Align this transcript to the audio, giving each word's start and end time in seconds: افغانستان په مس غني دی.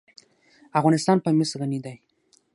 افغانستان 0.79 1.17
په 1.21 1.29
مس 1.37 1.51
غني 1.59 1.79
دی. 1.85 1.95